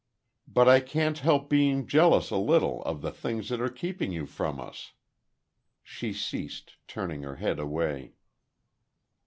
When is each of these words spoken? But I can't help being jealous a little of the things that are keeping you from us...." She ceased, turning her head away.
But 0.47 0.67
I 0.67 0.79
can't 0.79 1.19
help 1.19 1.47
being 1.47 1.85
jealous 1.85 2.31
a 2.31 2.35
little 2.37 2.81
of 2.85 3.01
the 3.01 3.11
things 3.11 3.49
that 3.49 3.61
are 3.61 3.69
keeping 3.69 4.11
you 4.11 4.25
from 4.25 4.59
us...." 4.59 4.93
She 5.83 6.11
ceased, 6.11 6.77
turning 6.87 7.21
her 7.21 7.35
head 7.35 7.59
away. 7.59 8.15